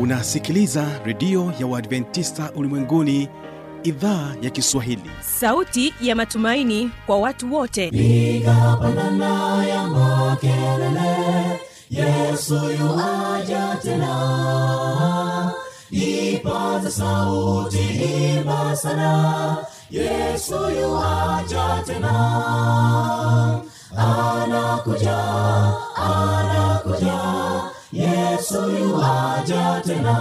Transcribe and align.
unasikiliza 0.00 0.86
redio 1.04 1.52
ya 1.60 1.66
uadventista 1.66 2.52
ulimwenguni 2.56 3.28
idhaa 3.82 4.34
ya 4.42 4.50
kiswahili. 4.50 5.10
Sauti 5.20 5.94
ya 6.00 6.16
matumaini 6.16 6.90
kwa 7.06 7.18
watu 7.18 7.54
wote. 7.54 7.90
Piga 7.90 8.76
pandana 8.82 9.64
ya 9.66 9.86
makelele 9.86 11.60
yesu 11.90 12.54
yuaja 12.54 13.76
tena. 13.82 15.52
Ipaza 15.90 16.90
sauti 16.90 17.78
imba 18.36 18.76
sana 18.76 19.56
yesu 19.90 20.54
yuaja 20.80 21.82
tena. 21.86 22.12
Anakuja 23.96 25.18
anakuja 25.96 27.20
yesu 27.92 28.70
yuaja 28.70 29.82
tena. 29.86 30.16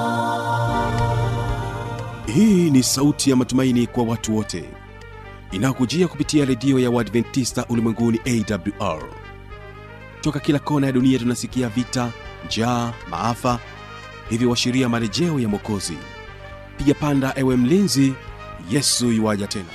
Hii 2.35 2.69
ni 2.69 2.83
sauti 2.83 3.29
ya 3.29 3.35
matumaini 3.35 3.87
kwa 3.87 4.03
watu 4.03 4.35
wote. 4.37 4.69
Inayokujia 5.51 6.07
kupitia 6.07 6.45
redio 6.45 6.79
ya 6.79 6.89
uadventista 6.91 7.65
ulimwenguni 7.69 8.19
awr 8.25 9.03
toka 10.21 10.39
kila 10.39 10.59
kona 10.59 10.87
ya 10.87 10.93
dunia 10.93 11.19
tunasikia 11.19 11.69
vita 11.69 12.11
njaa 12.45 12.93
maafa 13.09 13.59
hivyo 14.29 14.49
washiria 14.49 14.89
marejeo 14.89 15.39
ya 15.39 15.47
mwokozi. 15.47 15.97
Piga 16.77 16.93
panda 16.93 17.33
ewe 17.35 17.55
mlinzi 17.55 18.13
yesu 18.71 19.07
yuwaja 19.07 19.47
tena 19.47 19.65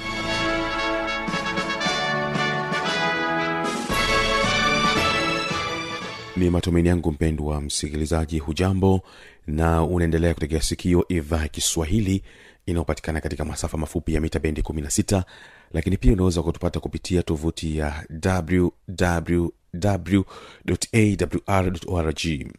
ni 6.36 6.50
matumaini 6.50 6.88
yangu 6.88 7.12
mpendwa 7.12 7.60
msikilizaji 7.60 8.38
hujambo 8.38 9.00
na 9.46 9.82
unaendelea 9.84 10.34
kutegea 10.34 10.62
sikio 10.62 11.04
idhaa 11.08 11.42
ya 11.42 11.48
kiswahili 11.48 12.22
inayopatikana 12.66 13.20
katika 13.20 13.44
masafa 13.44 13.78
mafupi 13.78 14.14
ya 14.14 14.20
mita 14.20 14.38
bendi 14.38 14.60
16 14.60 15.22
lakini 15.72 15.96
pia 15.96 16.12
unaweza 16.12 16.42
kutupata 16.42 16.80
kupitia 16.80 17.22
tovuti 17.22 17.76
ya 17.78 18.04
wwwawrorg 21.46 22.52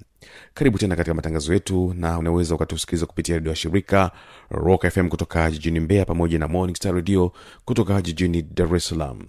karibu 0.54 0.78
tena 0.78 0.96
katika 0.96 1.14
matangazo 1.14 1.54
yetu 1.54 1.94
na 1.98 2.20
unaweza 2.20 2.56
ukatusikiliza 2.56 3.06
kupitia 3.06 3.36
redio 3.36 3.50
ya 3.50 3.56
shirika 3.56 4.12
rock 4.50 4.88
fm 4.90 5.10
kutoka 5.10 5.52
jijini 5.52 5.80
mbeya 5.80 6.06
pamoja 6.06 6.40
na 6.40 6.48
morning 6.48 6.76
star 6.76 6.94
radio 6.96 7.32
kutoka 7.66 8.02
jijini 8.02 8.42
dar 8.42 8.76
es 8.76 8.88
salaam 8.88 9.22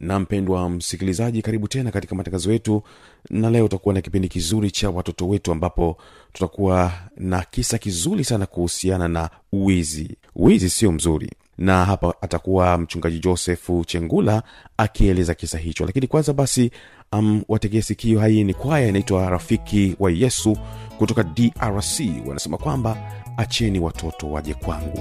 na 0.00 0.18
mpendwa 0.18 0.70
msikilizaji 0.70 1.42
karibu 1.42 1.68
tena 1.68 1.90
katika 1.90 2.14
matangazo 2.14 2.52
yetu 2.52 2.82
na 3.30 3.50
leo 3.50 3.64
utakuwa 3.64 3.94
na 3.94 4.00
kipindi 4.00 4.28
kizuri 4.28 4.70
cha 4.70 4.90
watoto 4.90 5.28
wetu 5.28 5.52
ambapo 5.52 5.96
tutakuwa 6.32 6.92
na 7.16 7.42
kisa 7.50 7.78
kizuri 7.78 8.24
sana 8.24 8.46
kuhusiana 8.46 9.08
na 9.08 9.30
wizi. 9.52 10.16
Wizi 10.36 10.70
sio 10.70 10.92
mzuri 10.92 11.30
na 11.58 11.84
hapa 11.84 12.14
atakuwa 12.20 12.78
mchungaji 12.78 13.18
josefu 13.18 13.84
chengula 13.84 14.42
akieleza 14.76 15.34
kisa 15.34 15.58
hicho. 15.58 15.86
Lakini 15.86 16.06
kwanza 16.06 16.32
basi 16.32 16.70
um, 17.12 17.42
wategee 17.48 17.80
sikio 17.82 18.20
hii 18.26 18.44
ni 18.44 18.54
kwaya 18.54 18.88
inaitwa 18.88 19.30
rafiki 19.30 19.96
wa 20.00 20.10
yesu 20.10 20.56
kutoka 20.98 21.22
drc 21.22 22.00
wanasema 22.26 22.56
kwamba 22.58 23.12
acheni 23.36 23.78
watoto 23.80 24.30
waje 24.30 24.54
kwangu 24.54 25.00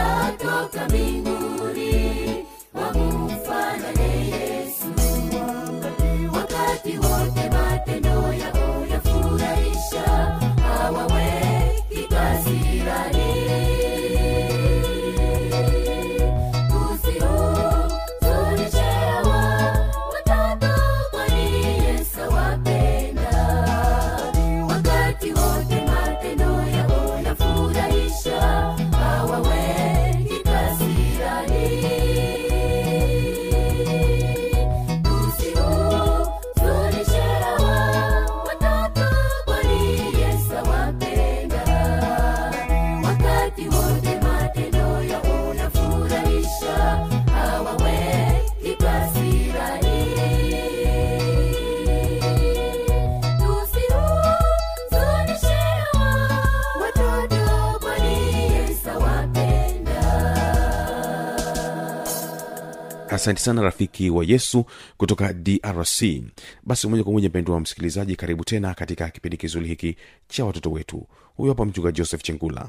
busara 0.00 0.32
toka 0.38 1.29
asante 63.20 63.40
sana 63.40 63.62
rafiki 63.62 64.10
wa 64.10 64.24
yesu 64.24 64.64
kutoka 64.96 65.32
drc 65.32 66.02
basi 66.62 66.88
moja 66.88 67.04
kwa 67.04 67.12
moja 67.12 67.28
mpendo 67.28 67.52
wa 67.52 67.60
msikilizaji 67.60 68.16
karibu 68.16 68.44
tena 68.44 68.74
katika 68.74 69.10
kipindi 69.10 69.36
kizuri 69.36 69.66
hiki 69.68 69.96
cha 70.28 70.44
watoto 70.44 70.70
wetu. 70.70 71.06
Huyu 71.36 71.48
hapa 71.50 71.64
mchunga 71.64 71.92
joseph 71.92 72.22
chengula. 72.22 72.68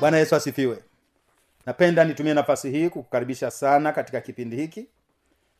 Bwana 0.00 0.16
yesu 0.18 0.36
asifiwe. 0.36 0.78
Napenda 1.66 2.04
nitumie 2.04 2.34
nafasi 2.34 2.70
hii 2.70 2.88
kukukaribisha 2.88 3.50
sana 3.50 3.92
katika 3.92 4.20
kipindi 4.20 4.56
hiki 4.56 4.86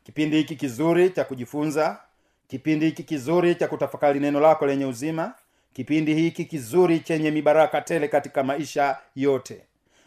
kipindi 0.09 0.37
hiki 0.37 0.57
kizuri 0.57 1.11
cha 1.11 1.25
kujifunza 1.25 2.01
kipindi 2.47 2.87
hiki 2.87 3.03
kizuri 3.03 3.55
cha 3.55 3.69
kutafakari 3.69 4.21
neno 4.21 4.41
lako 4.41 4.67
lenye 4.67 4.87
uzima 4.87 5.35
kipindi 5.73 6.15
hiki 6.15 6.45
kizuri 6.45 7.01
chenye 7.01 7.31
mibaraka 7.31 7.81
tele 7.81 8.09
katika 8.09 8.43
maisha 8.43 8.99
yote. 9.17 9.65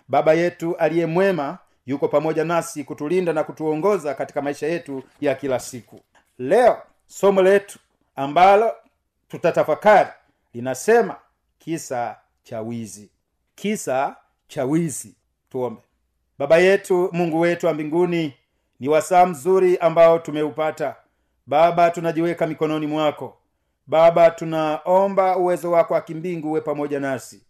Baba 0.08 0.34
yetu 0.34 0.76
aliye 0.78 1.06
mwema 1.06 1.58
yuko 1.86 2.08
pamoja 2.08 2.44
nasi 2.44 2.84
kutulinda 2.84 3.34
na 3.34 3.44
kutuongoza 3.44 4.14
katika 4.14 4.42
maisha 4.42 4.68
yetu 4.68 5.04
ya 5.20 5.36
kila 5.36 5.60
siku. 5.60 6.00
Leo 6.40 6.78
somo 7.08 7.42
letu 7.42 7.80
ambalo 8.16 8.74
tutatafakari 9.28 10.10
linasema 10.54 11.16
kisa 11.60 12.16
cha 12.44 12.62
wizi. 12.62 13.10
Kisa 13.56 14.16
cha 14.48 14.66
wizi. 14.66 15.16
Tuombe. 15.50 15.82
Baba 16.40 16.58
yetu 16.58 17.10
mungu 17.14 17.40
wetu 17.40 17.66
wa 17.68 17.74
mbinguni 17.74 18.34
ni 18.82 18.88
wasaa 18.90 19.26
mzuri 19.26 19.78
ambao 19.78 20.20
tumeupata. 20.20 20.96
Baba 21.46 21.92
tunajiweka 21.92 22.48
mikononi 22.48 22.88
mwako. 22.88 23.38
Baba 23.88 24.32
tunaomba 24.32 25.38
uwezo 25.38 25.72
wako 25.72 25.94
wa 25.94 26.02
kimbingu 26.02 26.50
uwe 26.50 26.62
pamoja 26.62 27.00
nasi. 27.00 27.42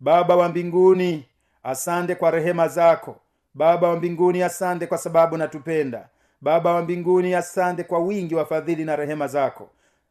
Baba 0.00 0.36
wa 0.36 0.48
mbinguni 0.48 1.24
asante 1.62 2.14
kwa 2.14 2.30
rehema 2.30 2.68
zako. 2.68 3.16
Baba 3.54 3.88
wa 3.88 3.96
mbinguni 3.96 4.42
asante 4.42 4.86
kwa 4.86 4.98
sababu 4.98 5.36
natupenda. 5.36 6.08
Baba 6.40 6.74
wa 6.74 6.82
mbinguni 6.82 7.34
asante 7.34 7.84
kwa 7.84 7.98
wingi 7.98 8.34
wa 8.34 8.46
fadhili 8.46 8.84
na 8.84 8.96
rehema 8.96 9.26
zako. 9.28 9.70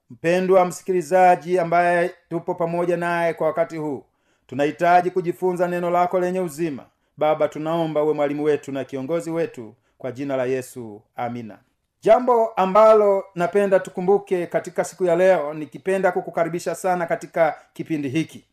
Mpendwa 0.09 0.65
msikilizaji 0.65 1.59
ambaye 1.59 2.11
tupo 2.29 2.55
pamoja 2.55 2.97
naye 2.97 3.33
kwa 3.33 3.47
wakati 3.47 3.77
huu 3.77 4.03
tunahitaji 4.47 5.11
kujifunza 5.11 5.67
neno 5.67 5.89
lako 5.89 6.19
lenye 6.19 6.39
uzima. 6.39 6.85
Baba 7.17 7.47
tunaomba 7.47 8.03
uwe 8.03 8.13
mwalimu 8.13 8.43
wetu 8.43 8.71
na 8.71 8.83
kiongozi 8.83 9.31
wetu 9.31 9.75
kwa 9.99 10.11
jina 10.11 10.37
la 10.37 10.45
yesu 10.45 11.01
amina. 11.15 11.57
Jambo 12.01 12.47
ambalo 12.47 13.23
napenda 13.35 13.79
tukumbuke 13.79 14.47
katika 14.47 14.83
siku 14.83 15.05
ya 15.05 15.15
leo 15.15 15.53
nikipenda 15.53 16.11
kukukaribisha 16.11 16.75
sana 16.75 17.05
katika 17.05 17.55
kipindi 17.73 18.09
hiki. 18.09 18.43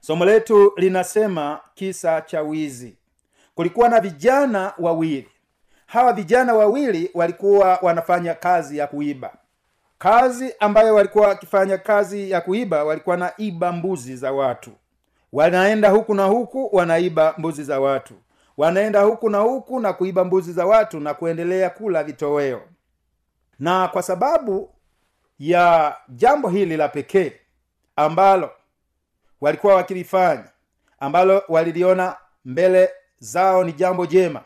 Somo 0.00 0.24
letu 0.24 0.72
linasema 0.76 1.60
kisa 1.74 2.20
cha 2.20 2.42
wizi. 2.42 2.96
Kulikuwa 3.54 3.88
na 3.88 4.00
vijana 4.00 4.72
wawili. 4.78 5.28
Hawa 5.86 6.12
vijana 6.12 6.54
wawili 6.54 7.10
walikuwa 7.14 7.78
wanafanya 7.82 8.34
kazi 8.34 8.78
ya 8.78 8.86
kuiba. 8.86 9.32
Kazi 9.98 10.54
ambayo 10.60 10.94
walikuwa 10.94 11.28
wakifanya 11.28 11.78
kazi 11.78 12.30
ya 12.30 12.40
kuiba 12.40 12.84
walikuwa 12.84 13.16
na 13.16 13.32
iba 13.36 13.72
mbuzi 13.72 14.16
za 14.16 14.32
watu. 14.32 14.70
Wanaenda 15.32 15.90
huku 15.90 16.14
na 16.14 16.24
huku 16.24 16.68
wanaiba 16.76 17.34
mbuzi 17.38 17.64
za 17.64 17.80
watu 17.80 18.14
wanaenda 18.56 19.00
huku 19.02 19.30
na 19.30 19.38
huku 19.38 19.80
na 19.80 19.92
kuiba 19.92 20.24
mbuzi 20.24 20.52
za 20.52 20.66
watu 20.66 21.00
na 21.00 21.14
kuendelea 21.14 21.70
kula 21.70 22.04
vitoweo. 22.04 22.62
Na 23.58 23.88
kwa 23.88 24.02
sababu 24.02 24.70
ya 25.38 25.96
jambo 26.08 26.48
hili 26.48 26.76
la 26.76 26.88
pekee 26.88 27.32
ambalo 27.96 28.50
walikuwa 29.40 29.74
wakilifanya 29.74 30.44
ambalo 31.00 31.42
waliliona 31.48 32.16
mbele 32.44 32.90
zao 33.18 33.64
ni 33.64 33.72
jambo 33.72 34.06
jema 34.06 34.42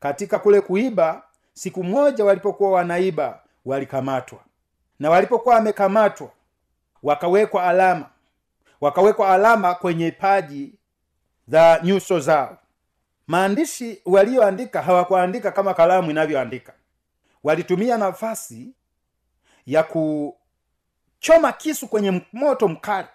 katika 0.00 0.38
kule 0.38 0.60
kuiba 0.60 1.22
siku 1.52 1.84
moja 1.84 2.24
walipokuwa 2.24 2.70
wanaiba 2.70 3.40
walikamatwa. 3.64 4.38
Na 4.98 5.10
walipokuwa 5.10 5.54
wamekamatwa 5.54 6.30
wakawekwa 7.02 7.64
alama 7.64 8.06
wakawekwa 8.80 9.28
alama 9.28 9.74
kwenye 9.74 10.10
paji 10.10 10.74
za 11.48 11.80
nyuso 11.84 12.20
zao 12.20 12.58
maandishi 13.32 14.02
walioandika 14.04 14.82
hawakuandika 14.82 15.52
kama 15.52 15.74
kalamu 15.74 16.10
inavyoandika. 16.10 16.72
Walitumia 17.44 17.96
nafasi 17.96 18.74
ya 19.66 19.82
kuchoma 19.82 21.52
kisu 21.52 21.88
kwenye 21.88 22.22
moto 22.32 22.68
mkali. 22.68 23.08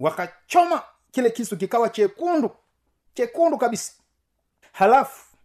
Wakachoma 0.00 0.82
kile 1.10 1.30
kisu 1.30 1.56
kikawa 1.56 1.88
chekundu 1.88 2.50
chekundu 3.14 3.58
kabisa. 3.58 3.92
Halafu 4.72 5.36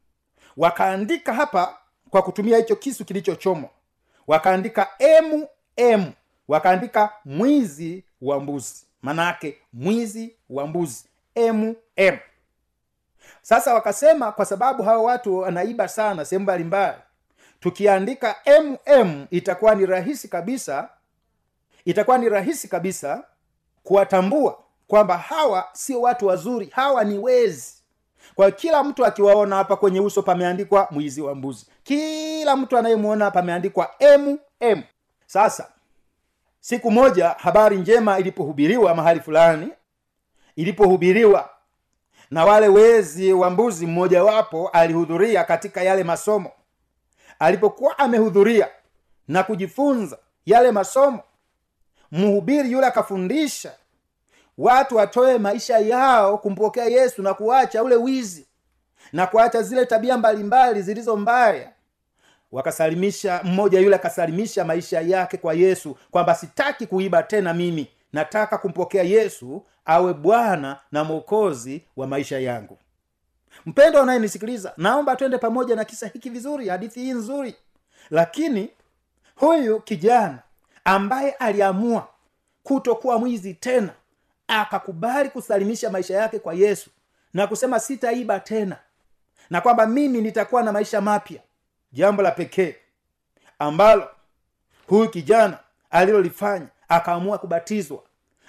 wakaandika 0.58 1.34
hapa 1.34 1.78
kwa 2.10 2.22
kutumia 2.22 2.58
hicho 2.58 2.76
kisu 2.76 3.06
kilichochomwa. 3.06 3.70
Wakaandika 4.28 4.90
emu 5.78 6.14
wakaandika 6.48 7.14
mwizi 7.26 8.04
wa 8.22 8.40
mbuzi. 8.40 8.86
Manake 9.02 9.58
mwizi 9.74 10.36
wa 10.50 10.68
mbuzi. 10.68 11.06
Emu 11.36 11.76
sasa 13.42 13.74
wakasema 13.74 14.32
kwa 14.32 14.46
sababu 14.46 14.84
hawa 14.84 15.04
watu 15.04 15.38
wanaiba 15.38 15.88
sana 15.88 16.26
sehemu 16.26 16.44
mbalimbali 16.44 16.98
tukiandika 17.60 18.36
mm 18.88 19.26
itakuwa 19.32 19.76
ni 19.76 19.86
rahisi 19.86 20.28
kabisa 20.28 20.90
itakuwa 21.86 22.18
ni 22.18 22.30
rahisi 22.30 22.68
kabisa 22.68 23.24
kuwatambua 23.84 24.58
kwamba 24.88 25.18
hawa 25.18 25.70
sio 25.74 26.02
watu 26.02 26.28
wazuri 26.28 26.70
hawa 26.72 27.04
ni 27.04 27.18
wezi. 27.18 27.74
Kwa 28.36 28.52
kila 28.52 28.84
mtu 28.84 29.06
akiwaona 29.06 29.56
hapa 29.56 29.76
kwenye 29.76 30.00
uso 30.00 30.22
pameandikwa 30.24 30.88
mwizi 30.92 31.22
wa 31.22 31.36
mbuzi. 31.36 31.66
Kila 31.84 32.56
mtu 32.56 32.78
anayemwona 32.78 33.32
pameandikwa 33.32 33.92
mm 34.62 34.84
sasa 35.26 35.68
siku 36.60 36.92
moja 36.92 37.30
habari 37.30 37.78
njema 37.78 38.20
ilipohubiriwa 38.20 38.96
mahali 38.96 39.20
fulani 39.20 39.70
ilipohubiriwa 40.56 41.50
na 42.32 42.46
wale 42.46 42.68
wezi 42.68 43.34
wa 43.34 43.50
mbuzi 43.50 43.88
mmojawapo 43.88 44.68
alihudhuria 44.68 45.44
katika 45.44 45.84
yale 45.84 46.04
masomo. 46.04 46.52
Alipokuwa 47.40 48.00
amehudhuria 48.00 48.68
na 49.28 49.44
kujifunza 49.44 50.18
yale 50.46 50.72
masomo 50.72 51.20
mhubiri 52.12 52.72
yule 52.72 52.88
akafundisha 52.88 53.72
watu 54.58 54.96
watoe 54.96 55.38
maisha 55.38 55.78
yao 55.80 56.38
kumpokea 56.38 56.86
yesu 56.86 57.22
na 57.22 57.34
kuacha 57.34 57.84
ule 57.84 57.96
wizi 57.96 58.48
na 59.14 59.28
kuacha 59.28 59.62
zile 59.62 59.86
tabia 59.86 60.18
mbalimbali 60.18 60.82
zilizo 60.82 61.16
mbaya. 61.16 61.72
Wakasalimisha 62.52 63.42
mmoja 63.44 63.80
yule 63.80 63.96
akasalimisha 63.96 64.66
maisha 64.66 65.02
yake 65.02 65.38
kwa 65.38 65.54
yesu 65.54 65.98
kwamba 66.12 66.36
sitaki 66.36 66.88
kuiba 66.88 67.24
tena 67.24 67.54
mimi 67.54 67.88
nataka 68.14 68.58
kumpokea 68.58 69.04
yesu 69.04 69.66
awe 69.86 70.14
bwana 70.14 70.80
na 70.92 71.04
mwokozi 71.04 71.84
wa 71.96 72.08
maisha 72.08 72.40
yangu. 72.40 72.78
Mpendo 73.66 74.02
unayenisikiliza 74.04 74.74
naomba 74.78 75.16
twende 75.16 75.38
pamoja 75.38 75.76
na 75.76 75.86
kisa 75.86 76.08
hiki 76.08 76.30
vizuri 76.30 76.70
hadithi 76.70 77.00
hii 77.00 77.12
nzuri. 77.12 77.56
Lakini 78.10 78.70
huyu 79.36 79.80
kijana 79.80 80.40
ambaye 80.86 81.32
aliamua 81.32 82.08
kutokuwa 82.64 83.20
mwizi 83.20 83.54
tena 83.54 83.94
akakubali 84.48 85.30
kusalimisha 85.30 85.90
maisha 85.90 86.16
yake 86.18 86.40
kwa 86.40 86.54
yesu 86.54 86.90
na 87.34 87.48
kusema 87.48 87.80
sitaiba 87.80 88.40
tena. 88.40 88.78
Na 89.50 89.62
kwamba 89.62 89.86
mimi 89.88 90.22
nitakuwa 90.22 90.64
na 90.64 90.72
maisha 90.72 91.02
mapya. 91.02 91.42
Jambo 91.92 92.22
la 92.22 92.32
pekee 92.32 92.76
ambalo 93.60 94.08
huyu 94.88 95.10
kijana 95.10 95.58
alilolifanya 95.92 96.68
akaamua 96.90 97.38
kubatizwa 97.38 98.04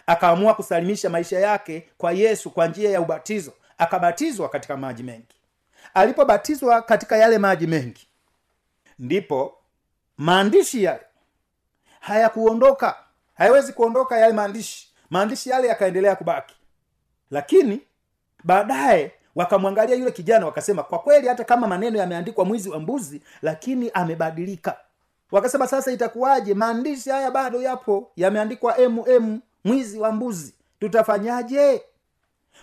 akaamua 0.06 0.54
kusalimisha 0.54 1.10
maisha 1.10 1.38
yake 1.38 1.88
kwa 1.98 2.12
yesu 2.12 2.50
kwa 2.50 2.66
njia 2.66 2.90
ya 2.90 3.00
ubatizo 3.00 3.52
akabatizwa 3.78 4.48
katika 4.48 4.76
maji 4.76 5.02
mengi. 5.02 5.36
Alipobatizwa 5.94 6.82
katika 6.82 7.16
yale 7.16 7.38
maji 7.38 7.66
mengi 7.66 8.08
ndipo 8.98 9.58
maandishi 10.18 10.84
yale 10.84 11.00
hayakuondoka. 12.00 12.96
Hayawezi 13.34 13.72
kuondoka 13.72 14.18
yale 14.18 14.32
maandishi. 14.32 14.94
Maandishi 15.10 15.50
yale 15.50 15.68
yakaendelea 15.68 16.16
kubaki. 16.16 16.54
Lakini 17.30 17.80
baadaye 18.44 19.12
wakamwangalia 19.34 19.96
yule 19.96 20.10
kijana 20.10 20.46
wakasema 20.46 20.82
kwa 20.82 20.98
kweli 20.98 21.28
hata 21.28 21.44
kama 21.44 21.66
maneno 21.66 21.98
yameandikwa 21.98 22.44
mwizi 22.44 22.70
wa 22.70 22.80
mbuzi 22.80 23.22
lakini 23.42 23.90
amebadilika 23.94 24.76
wakasema 25.34 25.66
sasa 25.66 25.92
itakuwaje? 25.92 26.54
Maandishi 26.54 27.10
haya 27.10 27.30
bado 27.30 27.62
yapo 27.62 28.10
yameandikwa 28.16 28.76
mm 28.88 29.40
mwizi 29.64 29.98
wa 29.98 30.12
mbuzi. 30.12 30.54
Tutafanyaje? 30.80 31.82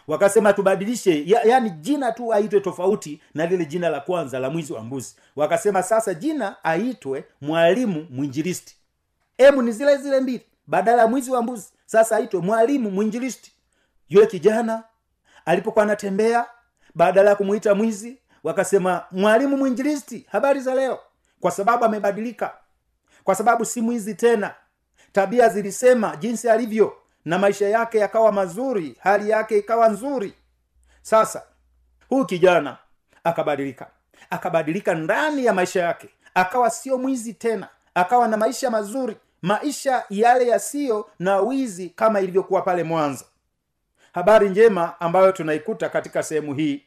Wakasema 0.08 0.54
tubadilishe 0.54 1.24
ya, 1.26 1.42
yani 1.44 1.70
jina 1.70 2.12
tu 2.12 2.34
aitwe 2.34 2.60
tofauti 2.60 3.22
na 3.34 3.46
lile 3.46 3.66
jina 3.66 3.90
la 3.90 4.00
kwanza 4.00 4.40
la 4.40 4.50
mwizi 4.50 4.74
wa 4.74 4.82
mbuzi. 4.84 5.16
Wakasema 5.36 5.84
sasa 5.84 6.14
jina 6.14 6.64
aitwe 6.64 7.24
mwalimu 7.42 8.08
mwinjilisti. 8.10 8.76
Emu 9.38 9.62
ni 9.62 9.72
zile 9.72 9.98
zile 9.98 10.20
mbili 10.20 10.46
badala 10.68 11.02
ya 11.02 11.08
mwizi 11.08 11.32
wa 11.32 11.42
mbuzi 11.42 11.70
sasa 11.86 12.16
aitwe 12.18 12.40
mwalimu 12.42 12.92
mwinjilisti. 12.92 13.52
Yule 14.10 14.28
kijana 14.28 14.84
alipokuwa 15.46 15.84
anatembea 15.84 16.46
badala 16.96 17.30
ya 17.30 17.36
kumuita 17.36 17.76
mwizi 17.76 18.18
wakasema 18.44 19.04
mwalimu 19.12 19.58
mwinjilisti 19.58 20.26
habari 20.32 20.60
za 20.60 20.76
leo? 20.76 21.00
Kwa 21.40 21.52
sababu 21.52 21.86
amebadilika 21.86 22.54
kwa 23.24 23.36
sababu 23.36 23.66
si 23.66 23.82
mwizi 23.82 24.16
tena. 24.16 24.54
Tabia 25.12 25.50
zilisema 25.50 26.16
jinsi 26.16 26.50
alivyo 26.50 26.98
na 27.26 27.40
maisha 27.40 27.70
yake 27.70 27.98
yakawa 27.98 28.32
mazuri 28.32 28.96
hali 29.00 29.30
yake 29.30 29.58
ikawa 29.58 29.90
nzuri. 29.90 30.34
Sasa 31.02 31.44
huyu 32.10 32.26
kijana 32.26 32.78
akabadilika. 33.24 33.88
Akabadilika 34.30 34.94
ndani 34.96 35.46
ya 35.46 35.54
maisha 35.54 35.82
yake. 35.84 36.10
Akawa 36.34 36.70
sio 36.70 36.98
mwizi 36.98 37.34
tena. 37.34 37.68
Akawa 37.94 38.28
na 38.28 38.38
maisha 38.38 38.70
mazuri. 38.70 39.18
Maisha 39.42 40.04
yale 40.10 40.48
yasiyo 40.48 41.10
na 41.20 41.38
wizi 41.38 41.90
kama 41.90 42.20
ilivyokuwa 42.22 42.62
pale 42.62 42.84
mwanzo. 42.84 43.26
Habari 44.14 44.50
njema 44.50 45.02
ambayo 45.02 45.32
tunaikuta 45.32 45.90
katika 45.90 46.24
sehemu 46.24 46.54
hii 46.54 46.84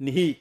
ni 0.00 0.10
hii. 0.10 0.38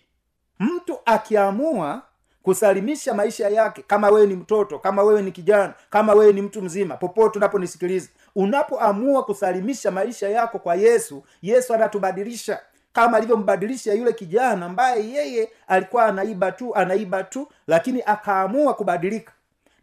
Mtu 0.59 0.99
akiamua 1.05 2.01
kusalimisha 2.45 3.13
maisha 3.13 3.49
yake 3.49 3.81
kama 3.87 4.09
wewe 4.09 4.27
ni 4.27 4.35
mtoto 4.35 4.79
kama 4.79 5.03
wewe 5.03 5.21
ni 5.21 5.31
kijana 5.31 5.73
kama 5.89 6.13
wewe 6.13 6.33
ni 6.33 6.41
mtu 6.41 6.61
mzima 6.61 6.97
popote 6.97 7.39
unaponisikiliza 7.39 8.09
unapoamua 8.35 9.23
kusalimisha 9.23 9.91
maisha 9.91 10.29
yako 10.29 10.59
kwa 10.59 10.75
yesu 10.75 11.23
yesu 11.41 11.73
anatubadilisha. 11.73 12.59
Kama 12.93 13.17
alivyombadilisha 13.17 13.93
yule 13.93 14.13
kijana 14.13 14.65
ambaye 14.65 15.09
yeye 15.09 15.49
alikuwa 15.67 16.05
anaiba 16.05 16.51
tu 16.51 16.75
anaiba 16.75 17.23
tu 17.23 17.47
lakini 17.67 18.03
akaamua 18.05 18.73
kubadilika. 18.73 19.31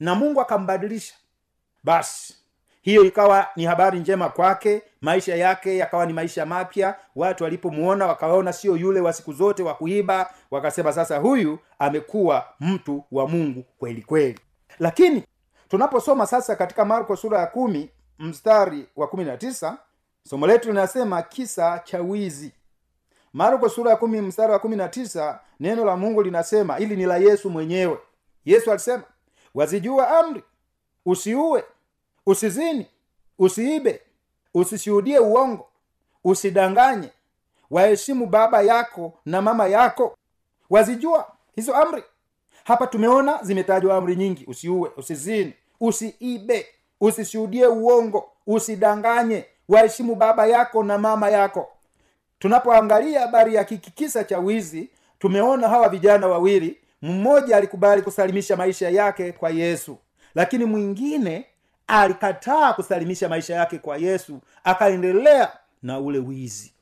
Na 0.01 0.15
mungu 0.15 0.41
akambadilisha. 0.41 1.15
Basi 1.85 2.37
hiyo 2.83 3.05
ikawa 3.05 3.47
ni 3.57 3.65
habari 3.65 3.99
njema 4.01 4.29
kwake 4.29 4.83
maisha 5.01 5.37
yake 5.37 5.77
yakawa 5.77 6.07
ni 6.07 6.13
maisha 6.13 6.47
mapya. 6.47 6.95
Watu 7.17 7.45
walipomuona 7.45 8.07
wakaona 8.07 8.53
sio 8.53 8.77
yule 8.77 9.01
wa 9.01 9.13
siku 9.13 9.33
zote 9.33 9.63
wa 9.63 9.75
kuiba 9.75 10.31
wakasema 10.51 10.93
sasa 10.93 11.19
huyu 11.19 11.59
amekuwa 11.79 12.45
mtu 12.61 13.05
wa 13.13 13.29
mungu 13.29 13.65
kweli 13.79 14.03
kweli. 14.03 14.41
Lakini 14.79 15.25
tunaposoma 15.69 16.27
sasa 16.27 16.57
katika 16.57 16.85
marko 16.85 17.17
sura 17.17 17.39
ya 17.41 17.47
kumi 17.47 17.91
mstari 18.19 18.87
wa 18.97 19.07
kumi 19.09 19.25
na 19.25 19.37
tisa 19.37 19.77
somo 20.29 20.47
letu 20.47 20.69
linasema 20.69 21.23
kisa 21.23 21.79
cha 21.85 22.01
wizi. 22.01 22.53
Marko 23.33 23.69
sura 23.69 23.91
ya 23.91 23.97
kumi 23.97 24.21
mstari 24.21 24.53
wa 24.53 24.59
kumi 24.59 24.77
na 24.77 24.89
tisa 24.89 25.41
neno 25.61 25.85
la 25.85 25.97
mungu 25.97 26.23
linasema 26.23 26.79
ili 26.79 26.97
ni 26.97 27.07
la 27.07 27.17
yesu 27.17 27.51
mwenyewe. 27.51 27.99
Yesu 28.45 28.71
alisema 28.71 29.03
wazijua 29.55 30.19
amri 30.19 30.43
usiue 31.07 31.65
usizini 32.27 32.87
usiibe 33.39 34.01
usishuhudie 34.55 35.19
uongo 35.19 35.69
usidanganye. 36.25 37.09
Waheshimu 37.71 38.27
baba 38.27 38.63
yako 38.63 39.13
na 39.27 39.43
mama 39.43 39.67
yako. 39.69 40.17
Wazijua 40.71 41.33
hizo 41.57 41.75
amri. 41.75 42.03
Hapa 42.65 42.87
tumeona 42.87 43.39
zimetajwa 43.43 43.97
amri 43.97 44.17
nyingi. 44.17 44.45
Usiue 44.47 44.91
usizini 44.97 45.53
usiibe 45.81 46.67
usishuhudie 47.01 47.67
uongo 47.67 48.31
usidanganye. 48.47 49.45
Waheshimu 49.69 50.15
baba 50.15 50.47
yako 50.47 50.83
na 50.85 50.99
mama 50.99 51.31
yako. 51.31 51.69
Tunapoangalia 52.39 53.21
habari 53.21 53.55
ya 53.55 53.65
kikikisa 53.65 54.25
cha 54.25 54.39
wizi 54.39 54.91
tumeona 55.19 55.69
hawa 55.69 55.89
vijana 55.89 56.27
wawili. 56.29 56.79
Mmoja 57.03 57.57
alikubali 57.57 58.03
kusalimisha 58.03 58.57
maisha 58.57 58.91
yake 58.91 59.33
kwa 59.33 59.51
yesu. 59.51 59.97
Lakini 60.35 60.65
mwingine 60.65 61.47
alikataa 61.87 62.73
kusalimisha 62.73 63.29
maisha 63.29 63.55
yake 63.55 63.79
kwa 63.79 63.97
yesu 63.97 64.41
akaendelea 64.65 65.53
na 65.83 65.99
ule 66.01 66.19
wizi. 66.19 66.73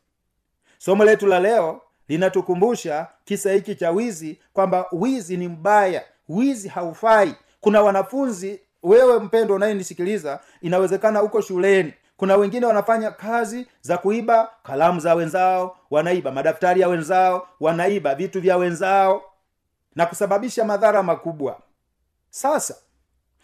Somo 0.79 1.05
letu 1.05 1.27
la 1.27 1.41
leo 1.41 1.81
linatukumbusha 2.09 3.07
kisa 3.25 3.53
hiki 3.53 3.75
cha 3.75 3.91
wizi 3.91 4.41
kwamba 4.53 4.87
wizi 4.93 5.37
ni 5.37 5.49
mbaya 5.49 6.05
wizi 6.29 6.69
haufai. 6.69 7.35
Kuna 7.61 7.83
wanafunzi 7.83 8.61
wewe 8.83 9.19
mpendo 9.21 9.55
unayenisikiliza 9.55 10.41
inawezekana 10.61 11.23
uko 11.23 11.41
shuleni. 11.41 11.95
Kuna 12.17 12.37
wengine 12.37 12.67
wanafanya 12.67 13.11
kazi 13.11 13.67
za 13.81 13.99
kuiba 13.99 14.51
kalamu 14.63 15.01
za 15.01 15.15
wenzao 15.15 15.77
wanaiba 15.91 16.31
madaftari 16.33 16.81
ya 16.81 16.89
wenzao 16.89 17.49
wanaiba 17.61 18.15
vitu 18.15 18.41
vya 18.41 18.57
wenzao 18.57 19.23
na 19.97 20.07
kusababisha 20.07 20.65
madhara 20.65 21.03
makubwa. 21.03 21.61
Sasa 22.31 22.75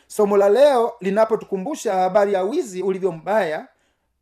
somo 0.06 0.36
la 0.36 0.48
leo 0.48 0.92
linapotukumbusha 1.00 1.94
habari 1.94 2.32
ya 2.32 2.42
wizi 2.42 2.82
ulivyo 2.82 3.12
mbaya 3.12 3.68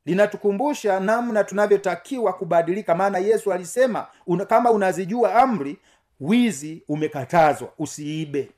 linatukumbusha 0.06 1.00
namna 1.00 1.44
tunavyotakiwa 1.44 2.32
kubadilika. 2.32 2.94
Maana 2.94 3.18
yesu 3.18 3.52
alisema 3.52 4.06
una, 4.26 4.44
kama 4.44 4.70
unazijua 4.70 5.34
amri 5.34 5.78
wizi 6.20 6.82
umekatazwa 6.88 7.68
usiibe. 7.78 8.50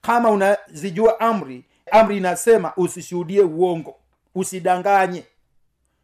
Kama 0.00 0.30
unazijua 0.30 1.20
amri 1.20 1.64
amri 1.90 2.16
inasema 2.16 2.72
usishuhudie 2.76 3.40
uongo 3.42 3.94
usidanganye. 4.34 5.24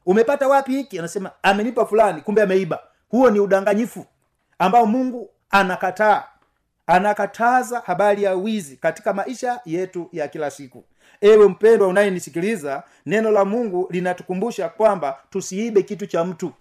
Umepata 0.07 0.49
wapi 0.49 0.73
hiki? 0.73 0.99
Anasema 0.99 1.31
amenipa 1.43 1.87
fulani 1.87 2.21
kumbe 2.21 2.43
ameiba. 2.43 2.81
Huo 3.09 3.31
ni 3.31 3.41
udanganyifu 3.41 4.07
ambao 4.59 4.87
mungu 4.87 5.31
anakataa 5.51 6.25
anakataza 6.91 7.81
habari 7.87 8.23
ya 8.23 8.35
wizi 8.35 8.77
katika 8.77 9.13
maisha 9.13 9.61
yetu 9.65 10.09
ya 10.13 10.29
kila 10.29 10.51
siku. 10.51 10.85
Ewe 11.21 11.49
mpendwa 11.49 11.89
unayenisikiliza 11.89 12.83
neno 13.07 13.31
la 13.31 13.45
mungu 13.45 13.89
linatukumbusha 13.91 14.69
kwamba 14.69 15.19
tusiibe 15.31 15.83
kitu 15.83 16.07
cha 16.07 16.25
mtu. 16.25 16.53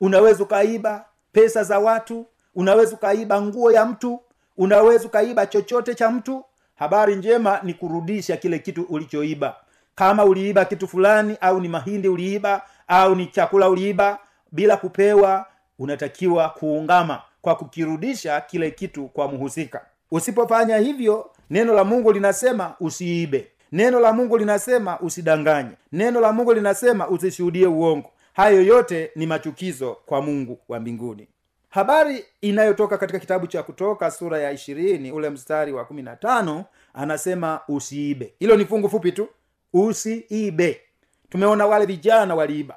Unaweza 0.00 0.44
ukaiba 0.44 1.04
pesa 1.32 1.64
za 1.64 1.78
watu 1.78 2.26
unaweza 2.54 2.94
ukaiba 2.96 3.42
nguo 3.42 3.72
ya 3.72 3.84
mtu 3.86 4.20
unaweza 4.56 5.04
ukaiba 5.04 5.46
chochote 5.46 5.94
cha 5.94 6.10
mtu. 6.10 6.44
Habari 6.74 7.16
njema 7.16 7.60
ni 7.62 7.74
kurudisha 7.74 8.36
kile 8.36 8.58
kitu 8.58 8.82
ulichoiba. 8.82 9.56
Kama 9.94 10.24
uliiba 10.24 10.64
kitu 10.64 10.88
fulani 10.88 11.36
au 11.40 11.60
ni 11.60 11.68
mahindi 11.68 12.08
uliiba 12.08 12.62
au 12.88 13.14
ni 13.14 13.26
chakula 13.26 13.68
uliiba 13.68 14.18
bila 14.52 14.76
kupewa 14.76 15.46
unatakiwa 15.78 16.48
kuungama 16.48 17.22
kwa 17.46 17.54
kukirudisha 17.56 18.40
kile 18.40 18.70
kitu 18.70 19.08
kwa 19.08 19.28
mhusika 19.28 19.84
usipofanya 20.10 20.76
hivyo 20.78 21.30
neno 21.50 21.74
la 21.74 21.84
mungu 21.84 22.12
linasema 22.12 22.74
usiibe. 22.80 23.46
Neno 23.72 24.00
la 24.00 24.12
mungu 24.12 24.38
linasema 24.38 25.00
usidanganye. 25.00 25.70
Neno 25.92 26.20
la 26.20 26.32
mungu 26.32 26.52
linasema 26.54 27.08
usishuhudie 27.08 27.66
uongo. 27.66 28.10
Hayo 28.32 28.62
yote 28.62 29.10
ni 29.16 29.26
machukizo 29.26 29.96
kwa 30.06 30.22
mungu 30.22 30.58
wa 30.68 30.80
mbinguni. 30.80 31.28
Habari 31.70 32.24
inayotoka 32.40 32.98
katika 32.98 33.18
kitabu 33.18 33.46
cha 33.46 33.62
kutoka 33.62 34.10
sura 34.10 34.38
ya 34.38 34.50
ishirini 34.52 35.12
ule 35.12 35.30
mstari 35.30 35.72
wa 35.72 35.84
kumi 35.84 36.02
na 36.02 36.16
tano 36.16 36.64
anasema 36.94 37.60
usiibe. 37.68 38.32
Hilo 38.38 38.56
ni 38.56 38.64
fungu 38.64 38.88
fupi 38.88 39.12
tu. 39.12 39.28
Usiibe. 39.72 40.80
Tumeona 41.28 41.66
wale 41.66 41.86
vijana 41.86 42.34
waliiba. 42.34 42.76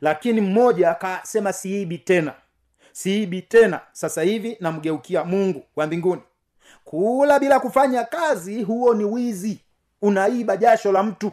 Lakini 0.00 0.40
mmoja 0.40 0.90
akasema 0.90 1.52
siibi 1.52 1.98
tena 1.98 2.34
siibi 2.98 3.42
tena 3.42 3.80
sasa 3.92 4.22
hivi 4.22 4.56
namgeukia 4.60 5.24
mungu 5.24 5.64
wa 5.76 5.86
mbinguni. 5.86 6.22
Kula 6.84 7.38
bila 7.38 7.60
kufanya 7.60 8.04
kazi 8.04 8.62
huo 8.62 8.94
ni 8.94 9.04
wizi. 9.04 9.60
Unaiba 10.02 10.56
jasho 10.56 10.92
la 10.92 11.02
mtu. 11.02 11.32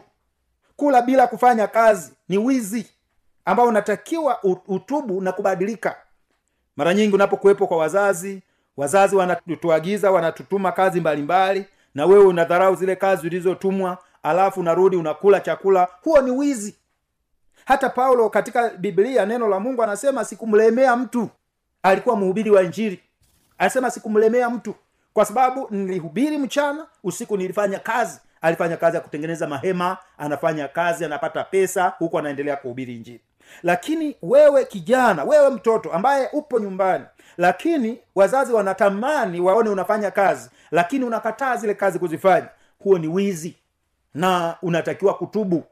Kula 0.76 1.02
bila 1.02 1.26
kufanya 1.26 1.66
kazi 1.66 2.12
ni 2.28 2.38
wizi 2.38 2.86
ambao 3.44 3.66
unatakiwa 3.66 4.38
utubu 4.68 5.20
na 5.20 5.32
kubadilika. 5.32 5.96
Mara 6.76 6.94
nyingi 6.94 7.14
unapokuwepo 7.14 7.66
kwa 7.66 7.76
wazazi 7.76 8.42
wazazi 8.76 9.16
wanatuagiza 9.16 10.10
wanatutuma 10.10 10.72
kazi 10.72 11.00
mbalimbali 11.00 11.60
mbali, 11.60 11.72
na 11.94 12.06
wewe 12.06 12.24
unadharau 12.24 12.74
zile 12.74 12.96
kazi 12.96 13.26
ulizotumwa 13.26 13.98
alafu 14.22 14.60
unarudi 14.60 14.96
unakula 14.96 15.40
chakula 15.40 15.88
huo 16.02 16.20
ni 16.20 16.30
wizi. 16.30 16.74
Hata 17.64 17.88
paulo 17.90 18.30
katika 18.30 18.68
biblia 18.70 19.26
neno 19.26 19.48
la 19.48 19.60
mungu 19.60 19.82
anasema 19.82 20.24
sikumlemea 20.24 20.96
mtu 20.96 21.28
alikuwa 21.82 22.16
mhubiri 22.16 22.50
wa 22.50 22.62
injili. 22.62 23.00
Anasema 23.58 23.90
sikumlemea 23.90 24.50
mtu. 24.50 24.74
Kwa 25.14 25.24
sababu 25.24 25.66
nilihubiri 25.70 26.38
mchana 26.38 26.86
usiku 27.04 27.36
nilifanya 27.36 27.78
kazi. 27.78 28.20
Alifanya 28.40 28.76
kazi 28.76 28.96
ya 28.96 29.02
kutengeneza 29.02 29.46
mahema 29.46 29.96
anafanya 30.18 30.68
kazi 30.68 31.04
anapata 31.04 31.44
pesa 31.44 31.92
huku 31.98 32.18
anaendelea 32.18 32.56
kuhubiri 32.56 32.94
injili. 32.96 33.20
Lakini 33.62 34.16
wewe 34.22 34.64
kijana 34.64 35.24
wewe 35.24 35.50
mtoto 35.50 35.92
ambaye 35.92 36.28
upo 36.32 36.58
nyumbani 36.60 37.04
lakini 37.36 37.98
wazazi 38.14 38.52
wanatamani 38.52 39.40
waone 39.40 39.70
unafanya 39.70 40.10
kazi 40.10 40.50
lakini 40.70 41.04
unakataa 41.04 41.56
zile 41.56 41.74
kazi 41.74 41.98
kuzifanya 41.98 42.48
huo 42.78 42.98
ni 42.98 43.08
wizi. 43.08 43.56
Na 44.14 44.56
unatakiwa 44.62 45.14
kutubu. 45.14 45.64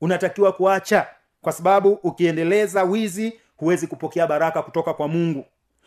Unatakiwa 0.00 0.52
kuacha. 0.52 1.06
Kwa 1.42 1.52
sababu 1.52 1.92
ukiendeleza 1.92 2.82
wizi 2.84 3.40
huwezi 3.58 3.86
kupokea 3.86 4.26
baraka 4.26 4.62
kutoka 4.62 4.94
kwa 4.94 5.08
mungu. 5.08 5.44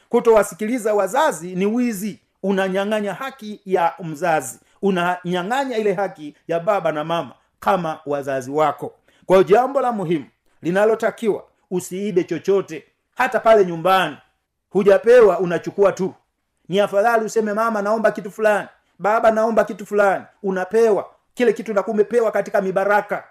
Kutowasikiliza 0.10 0.94
wazazi 0.94 1.56
ni 1.56 1.66
wizi. 1.66 2.20
Unanyang'anya 2.44 3.14
haki 3.14 3.62
ya 3.66 3.94
mzazi. 4.04 4.60
Unanyang'anya 4.82 5.78
ile 5.78 5.94
haki 5.94 6.36
ya 6.48 6.60
baba 6.60 6.92
na 6.92 7.04
mama 7.04 7.32
kama 7.60 8.00
wazazi 8.06 8.52
wako. 8.52 8.94
Kwa 9.26 9.44
jambo 9.44 9.82
la 9.82 9.92
muhimu 9.92 10.26
linalotakiwa 10.62 11.44
usiibe 11.72 12.24
chochote 12.24 12.84
hata 13.18 13.40
pale 13.40 13.66
nyumbani. 13.66 14.18
Hujapewa 14.70 15.40
unachukua 15.40 15.92
tu. 15.92 16.14
Ni 16.70 16.80
afadhali 16.80 17.26
useme 17.26 17.54
mama 17.54 17.82
naomba 17.82 18.12
kitu 18.12 18.32
fulani. 18.32 18.68
Baba 19.00 19.32
naomba 19.32 19.64
kitu 19.64 19.86
fulani. 19.86 20.26
Unapewa. 20.44 21.10
Kile 21.34 21.54
kitu 21.54 21.74
nakuwa 21.74 21.94
umepewa 21.94 22.32
katika 22.32 22.62
mibaraka. 22.62 23.24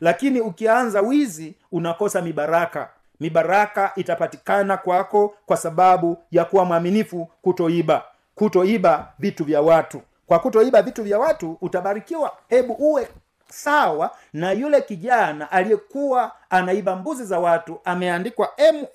Lakini 0.00 0.40
ukianza 0.40 1.00
wizi 1.00 1.54
unakosa 1.72 2.22
mibaraka 2.22 2.88
mibaraka 3.20 3.92
itapatikana 3.96 4.76
kwako 4.76 5.34
kwa 5.46 5.56
sababu 5.56 6.18
ya 6.30 6.44
kuwa 6.44 6.64
mwaminifu 6.64 7.28
kutoiba. 7.42 8.04
Kutoiba 8.34 9.12
vitu 9.18 9.44
vya 9.44 9.60
watu. 9.62 10.02
Kwa 10.26 10.38
kutoiba 10.38 10.82
vitu 10.82 11.02
vya 11.02 11.18
watu 11.18 11.58
utabarikiwa. 11.60 12.32
Hebu 12.48 12.72
uwe 12.72 13.08
sawa 13.48 14.10
na 14.32 14.52
yule 14.52 14.80
kijana 14.80 15.50
aliyekuwa 15.50 16.32
anaiba 16.50 16.96
mbuzi 16.96 17.24
za 17.24 17.38
watu. 17.38 17.80
Ameandikwa 17.84 18.52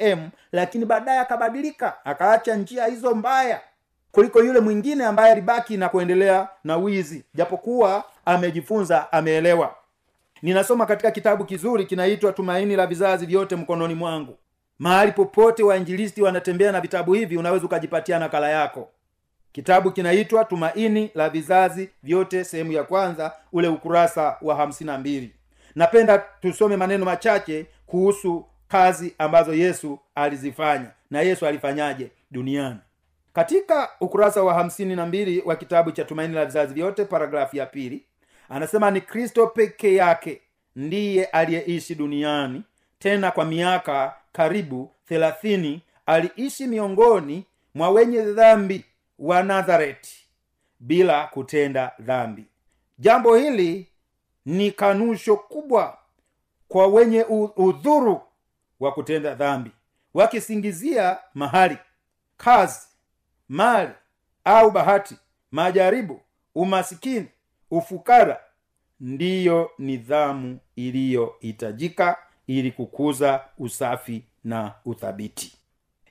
mm 0.08 0.30
lakini 0.52 0.86
baadaye 0.86 1.20
akabadilika. 1.20 2.06
Akaacha 2.06 2.56
njia 2.56 2.86
hizo 2.86 3.16
mbaya 3.16 3.62
kuliko 4.12 4.40
yule 4.44 4.60
mwingine 4.60 5.06
ambaye 5.06 5.32
alibaki 5.32 5.78
na 5.78 5.90
kuendelea 5.90 6.48
na 6.64 6.78
wizi. 6.78 7.24
Japokuwa 7.34 8.04
amejifunza 8.26 9.12
ameelewa 9.12 9.76
ninasoma 10.44 10.86
katika 10.86 11.12
kitabu 11.12 11.46
kizuri 11.46 11.86
kinaitwa 11.86 12.32
tumaini 12.34 12.76
la 12.76 12.88
vizazi 12.88 13.26
vyote 13.26 13.56
mkononi 13.56 13.94
mwangu. 13.96 14.38
Mahali 14.80 15.12
popote 15.12 15.64
wainjilisti 15.64 16.22
wanatembea 16.22 16.72
na 16.72 16.82
vitabu 16.82 17.14
hivi 17.14 17.38
unaweza 17.38 17.66
ukajipatia 17.66 18.20
nakala 18.20 18.50
yako. 18.50 18.90
Kitabu 19.52 19.92
kinaitwa 19.92 20.46
tumaini 20.46 21.12
la 21.16 21.30
vizazi 21.30 21.90
vyote 22.04 22.44
sehemu 22.44 22.72
ya 22.72 22.84
kwanza 22.84 23.32
ule 23.54 23.68
ukurasa 23.68 24.38
wa 24.42 24.56
hamsini 24.56 24.92
mbili. 24.98 25.32
Napenda 25.76 26.18
tusome 26.18 26.78
maneno 26.78 27.06
machache 27.06 27.66
kuhusu 27.86 28.46
kazi 28.68 29.16
ambazo 29.18 29.54
yesu 29.54 30.00
alizifanya 30.16 30.92
na 31.12 31.22
yesu 31.22 31.46
alifanyaje 31.48 32.12
duniani. 32.32 32.80
Katika 33.34 33.90
ukurasa 34.02 34.44
wa 34.44 34.54
hamsini 34.54 34.96
na 34.96 35.06
mbili 35.06 35.42
wa 35.46 35.56
kitabu 35.56 35.92
cha 35.92 36.04
tumaini 36.04 36.34
la 36.36 36.46
vizazi 36.46 36.74
vyote 36.74 37.06
paragrafu 37.06 37.58
ya 37.58 37.66
pili 37.66 38.04
anasema 38.50 38.92
ni 38.92 39.02
kristo 39.02 39.48
peke 39.48 39.96
yake 39.96 40.42
ndiye 40.76 41.26
aliyeishi 41.26 41.96
duniani. 41.96 42.64
Tena 43.00 43.32
kwa 43.32 43.46
miaka 43.46 44.16
karibu 44.32 44.92
thelathini 45.08 45.82
aliishi 46.06 46.68
miongoni 46.68 47.46
mwa 47.76 47.90
wenye 47.90 48.22
dhambi 48.22 48.86
wa 49.20 49.44
nazareti 49.44 50.28
bila 50.80 51.28
kutenda 51.28 51.92
dhambi. 52.00 52.46
Jambo 53.00 53.36
hili 53.36 53.88
ni 54.46 54.72
kanusho 54.72 55.36
kubwa 55.38 55.98
kwa 56.68 56.88
wenye 56.88 57.24
udhuru 57.58 58.22
wa 58.80 58.92
kutenda 58.92 59.36
dhambi 59.36 59.72
wakisingizia 60.14 61.18
mahali 61.34 61.78
kazi 62.38 62.88
mali 63.50 63.92
au 64.44 64.72
bahati 64.72 65.16
majaribu 65.52 66.22
umasikini 66.56 67.28
ufukara 67.78 68.40
ndiyo 69.00 69.72
nidhamu 69.78 70.60
iliyohitajika 70.76 72.18
ili 72.48 72.72
kukuza 72.72 73.46
usafi 73.58 74.24
na 74.44 74.74
uthabiti. 74.86 75.58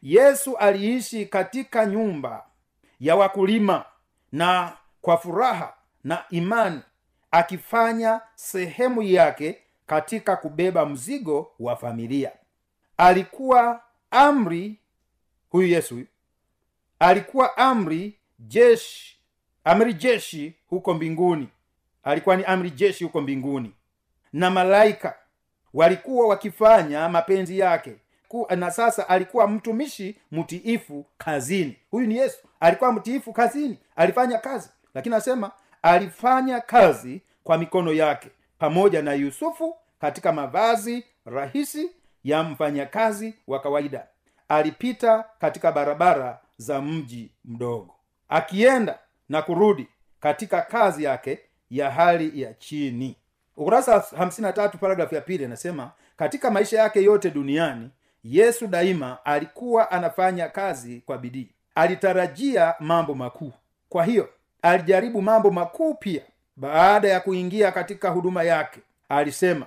Yesu 0.02 0.56
aliishi 0.56 1.26
katika 1.26 1.86
nyumba 1.86 2.46
ya 3.00 3.16
wakulima 3.16 3.84
na 4.32 4.76
kwa 5.02 5.18
furaha 5.18 5.74
na 6.04 6.24
imani 6.30 6.80
akifanya 7.30 8.20
sehemu 8.34 9.02
yake 9.02 9.58
katika 9.86 10.36
kubeba 10.36 10.86
mzigo 10.86 11.52
wa 11.58 11.76
familia. 11.76 12.32
Alikuwa 12.96 13.82
amri 14.10 14.78
huyu 15.50 15.68
yesu 15.68 16.00
alikuwa 16.98 17.56
amri 17.56 18.18
jeshi 18.38 19.11
amri 19.64 19.94
jeshi 19.94 20.54
huko 20.70 20.94
mbinguni. 20.94 21.48
Alikuwa 22.02 22.36
ni 22.36 22.44
amri 22.44 22.70
jeshi 22.70 23.04
huko 23.04 23.20
mbinguni. 23.20 23.72
Na 24.32 24.50
malaika 24.50 25.14
walikuwa 25.74 26.28
wakifanya 26.28 27.08
mapenzi 27.08 27.58
yake. 27.58 27.96
Na 28.56 28.70
sasa 28.70 29.08
alikuwa 29.08 29.48
mtumishi 29.48 30.18
mtiifu 30.32 31.06
kazini. 31.18 31.76
Huyu 31.90 32.06
ni 32.06 32.16
yesu. 32.16 32.38
Alikuwa 32.60 32.92
mtiifu 32.92 33.32
kazini. 33.32 33.78
Alifanya 33.96 34.38
kazi. 34.38 34.70
Lakini 34.94 35.14
anasema 35.14 35.50
alifanya 35.82 36.60
kazi 36.60 37.22
kwa 37.44 37.58
mikono 37.58 37.92
yake. 37.92 38.30
Pamoja 38.58 39.02
na 39.02 39.14
yusufu 39.14 39.76
katika 40.00 40.32
mavazi 40.32 41.04
rahisi 41.26 41.90
ya 42.24 42.42
mfanyakazi 42.42 43.34
wa 43.46 43.60
kawaida. 43.60 44.06
Alipita 44.48 45.24
katika 45.40 45.72
barabara 45.72 46.38
za 46.56 46.80
mji 46.82 47.30
mdogo. 47.44 47.94
Akienda 48.28 48.98
na 49.32 49.42
kurudi 49.42 49.88
katika 50.20 50.62
kazi 50.62 51.04
yake 51.04 51.38
ya 51.70 51.90
hali 51.90 52.42
ya 52.42 52.54
chini. 52.54 53.16
Ukurasa 53.56 53.96
53 53.98 54.68
paragrafu 54.78 55.14
ya 55.14 55.20
pili 55.20 55.44
anasema 55.44 55.90
katika 56.16 56.50
maisha 56.50 56.78
yake 56.78 57.02
yote 57.02 57.30
duniani 57.30 57.90
yesu 58.24 58.66
daima 58.66 59.24
alikuwa 59.24 59.90
anafanya 59.90 60.48
kazi 60.48 61.02
kwa 61.06 61.18
bidii. 61.18 61.48
Alitarajia 61.74 62.74
mambo 62.80 63.14
makuu. 63.14 63.52
Kwa 63.88 64.04
hiyo 64.04 64.28
alijaribu 64.62 65.22
mambo 65.22 65.50
makuu 65.50 65.94
pia. 65.94 66.22
Baada 66.56 67.08
ya 67.08 67.20
kuingia 67.20 67.72
katika 67.72 68.08
huduma 68.08 68.42
yake 68.42 68.80
alisema 69.08 69.66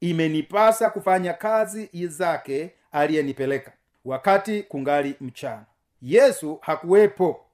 imenipasa 0.00 0.90
kufanya 0.90 1.32
kazi 1.32 2.06
zake 2.06 2.70
aliyenipeleka 2.92 3.72
wakati 4.04 4.62
kungali 4.62 5.16
mchana 5.20 5.64
yesu 6.02 6.58
hakuwepo 6.60 7.45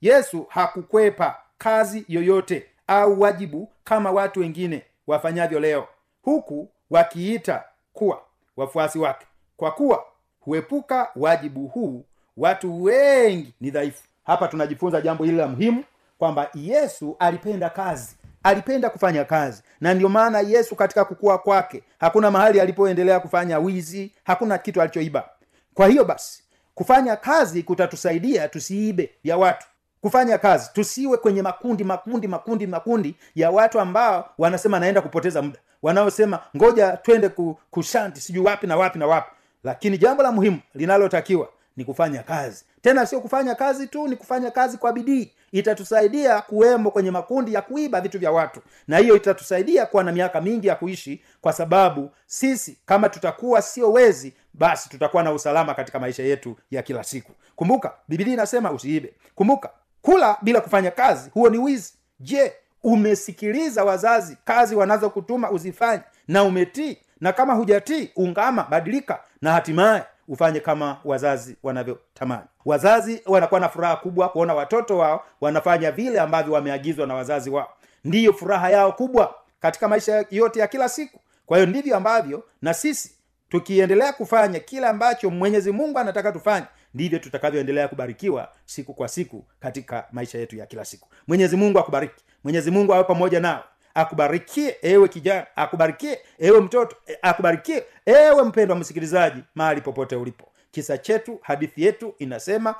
yesu 0.00 0.46
hakukwepa 0.48 1.36
kazi 1.58 2.04
yoyote 2.08 2.66
au 2.86 3.20
wajibu 3.20 3.72
kama 3.84 4.10
watu 4.10 4.40
wengine 4.40 4.82
wafanyavyo 5.06 5.60
leo 5.60 5.88
huku 6.22 6.68
wakiita 6.90 7.64
kuwa 7.92 8.22
wafuasi 8.56 8.98
wake. 8.98 9.26
Kwa 9.56 9.70
kuwa 9.70 10.04
huepuka 10.40 11.08
wajibu 11.16 11.66
huu 11.66 12.04
watu 12.36 12.82
wengi 12.82 13.54
ni 13.60 13.70
dhaifu. 13.70 14.02
Hapa 14.24 14.48
tunajifunza 14.48 15.00
jambo 15.00 15.24
hili 15.24 15.36
la 15.36 15.46
muhimu 15.46 15.84
kwamba 16.18 16.50
yesu 16.54 17.16
alipenda 17.18 17.70
kazi 17.70 18.16
alipenda 18.42 18.90
kufanya 18.90 19.24
kazi 19.24 19.62
na 19.80 19.94
ndio 19.94 20.08
maana 20.08 20.40
yesu 20.40 20.76
katika 20.76 21.04
kukua 21.04 21.38
kwake 21.38 21.82
hakuna 22.00 22.30
mahali 22.30 22.60
alipoendelea 22.60 23.20
kufanya 23.20 23.58
wizi 23.58 24.12
hakuna 24.24 24.58
kitu 24.58 24.82
alichoiba. 24.82 25.28
Kwa 25.74 25.88
hiyo 25.88 26.04
basi 26.04 26.42
kufanya 26.74 27.16
kazi 27.16 27.62
kutatusaidia 27.62 28.48
tusiibe 28.48 29.10
ya 29.24 29.36
watu 29.36 29.66
kufanya 30.00 30.38
kazi. 30.38 30.70
Tusiwe 30.72 31.16
kwenye 31.16 31.42
makundi 31.42 31.84
makundi 31.84 32.28
makundi 32.28 32.66
makundi 32.66 33.14
ya 33.34 33.50
watu 33.50 33.80
ambao 33.80 34.30
wanasema 34.38 34.78
naenda 34.80 35.00
kupoteza 35.00 35.42
muda. 35.42 35.58
Wanaosema 35.82 36.40
ngoja 36.56 36.96
twende 36.96 37.28
ku- 37.28 37.58
kushanti 37.70 38.20
sijui 38.20 38.44
wapi 38.46 38.66
na 38.66 38.76
wapi 38.76 38.98
na 38.98 39.06
wapi. 39.06 39.30
Lakini 39.64 39.98
jambo 39.98 40.22
la 40.22 40.32
muhimu 40.32 40.58
linalotakiwa 40.74 41.48
ni 41.76 41.84
kufanya 41.84 42.22
kazi. 42.22 42.64
Tena 42.82 43.06
sio 43.06 43.20
kufanya 43.20 43.54
kazi 43.54 43.86
tu 43.86 44.08
ni 44.08 44.16
kufanya 44.16 44.50
kazi 44.50 44.78
kwa 44.78 44.92
bidii. 44.92 45.32
Itatusaidia 45.52 46.40
kuwemo 46.40 46.90
kwenye 46.90 47.10
makundi 47.10 47.54
ya 47.54 47.62
kuiba 47.62 48.00
vitu 48.00 48.18
vya 48.18 48.30
watu. 48.32 48.60
Na 48.88 48.98
hiyo 48.98 49.16
itatusaidia 49.16 49.86
kuwa 49.86 50.04
na 50.04 50.12
miaka 50.12 50.40
mingi 50.40 50.66
ya 50.66 50.74
kuishi 50.74 51.22
kwa 51.40 51.52
sababu 51.52 52.10
sisi 52.26 52.78
kama 52.86 53.08
tutakuwa 53.08 53.62
sio 53.62 53.92
wezi 53.92 54.32
basi 54.54 54.88
tutakuwa 54.88 55.22
na 55.22 55.32
usalama 55.32 55.74
katika 55.74 55.98
maisha 55.98 56.22
yetu 56.22 56.56
ya 56.70 56.82
kila 56.82 57.04
siku. 57.04 57.32
Kumbuka 57.56 57.92
bibilia 58.08 58.34
inasema 58.34 58.70
usiibe. 58.72 59.14
Kumbuka 59.34 59.70
kula 60.08 60.36
bila 60.42 60.60
kufanya 60.60 60.90
kazi 60.90 61.30
huo 61.30 61.50
ni 61.50 61.58
wizi. 61.58 61.92
Je 62.20 62.52
umesikiliza 62.82 63.84
wazazi 63.84 64.36
kazi 64.44 64.74
wanazokutuma 64.76 65.50
uzifanye 65.50 66.02
na 66.28 66.42
umetii? 66.44 66.98
Na 67.20 67.32
kama 67.32 67.54
hujatii 67.54 68.10
ungama 68.16 68.66
badilika 68.70 69.20
na 69.42 69.52
hatimaye 69.52 70.02
ufanye 70.28 70.60
kama 70.60 70.96
wazazi 71.04 71.56
wanavyotamani. 71.62 72.42
Wazazi 72.64 73.22
wanakuwa 73.26 73.60
na 73.60 73.68
furaha 73.68 73.96
kubwa 73.96 74.28
kuona 74.28 74.54
watoto 74.54 74.98
wao 74.98 75.24
wanafanya 75.40 75.92
vile 75.92 76.20
ambavyo 76.20 76.52
wameagizwa 76.54 77.06
na 77.06 77.14
wazazi 77.14 77.50
wao. 77.50 77.68
Ndiyo 78.04 78.32
furaha 78.32 78.70
yao 78.70 78.92
kubwa 78.92 79.34
katika 79.60 79.88
maisha 79.88 80.24
yote 80.30 80.60
ya 80.60 80.66
kila 80.66 80.88
siku. 80.88 81.20
Kwa 81.46 81.58
hiyo 81.58 81.70
ndivyo 81.70 81.96
ambavyo 81.96 82.44
na 82.62 82.74
sisi 82.74 83.10
tukiendelea 83.48 84.12
kufanya 84.12 84.60
kile 84.60 84.86
ambacho 84.86 85.30
mwenyezi 85.30 85.72
mungu 85.72 85.98
anataka 85.98 86.32
tufanye 86.32 86.66
ndivyo 86.94 87.18
tutakavyoendelea 87.18 87.88
kubarikiwa 87.88 88.52
siku 88.64 88.94
kwa 88.94 89.08
siku 89.08 89.44
katika 89.60 90.06
maisha 90.12 90.38
yetu 90.38 90.56
ya 90.56 90.66
kila 90.66 90.84
siku. 90.84 91.08
Mwenyezi 91.26 91.56
mungu 91.56 91.78
akubariki. 91.78 92.24
Mwenyezi 92.44 92.70
mungu 92.70 92.94
awe 92.94 93.04
pamoja 93.04 93.40
nawe 93.40 93.62
akubarikie 93.94 94.76
ewe 94.82 95.08
kijana 95.08 95.46
akubarikie 95.56 96.18
ewe 96.38 96.60
mtoto 96.60 96.96
e- 97.06 97.18
akubarikie 97.22 97.84
ewe 98.06 98.42
mpendwa 98.42 98.76
msikilizaji 98.76 99.42
mahali 99.54 99.80
popote 99.80 100.16
ulipo. 100.16 100.52
Kisa 100.70 100.98
chetu 100.98 101.38
hadithi 101.42 101.82
yetu 101.82 102.14
inasema 102.18 102.74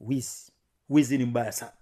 wizi. 0.00 0.52
Wizi 0.88 1.18
ni 1.18 1.24
mbaya 1.24 1.52
sana. 1.52 1.72